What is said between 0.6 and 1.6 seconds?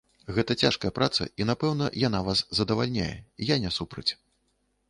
цяжкая праца, і